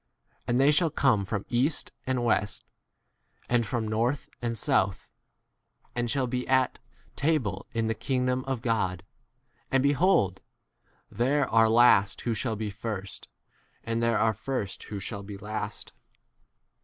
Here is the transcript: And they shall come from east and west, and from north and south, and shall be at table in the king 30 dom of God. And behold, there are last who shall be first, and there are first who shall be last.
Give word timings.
And 0.47 0.59
they 0.59 0.71
shall 0.71 0.89
come 0.89 1.25
from 1.25 1.45
east 1.47 1.91
and 2.07 2.25
west, 2.25 2.71
and 3.47 3.67
from 3.67 3.87
north 3.87 4.29
and 4.41 4.57
south, 4.57 5.11
and 5.93 6.09
shall 6.09 6.25
be 6.25 6.47
at 6.47 6.79
table 7.15 7.67
in 7.71 7.85
the 7.85 7.93
king 7.93 8.21
30 8.21 8.27
dom 8.27 8.43
of 8.45 8.63
God. 8.63 9.03
And 9.69 9.83
behold, 9.83 10.41
there 11.11 11.47
are 11.47 11.69
last 11.69 12.21
who 12.21 12.33
shall 12.33 12.55
be 12.55 12.71
first, 12.71 13.27
and 13.83 14.01
there 14.01 14.17
are 14.17 14.33
first 14.33 14.85
who 14.85 14.99
shall 14.99 15.21
be 15.21 15.37
last. 15.37 15.93